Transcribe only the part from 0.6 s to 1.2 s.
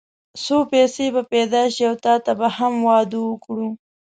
پيسې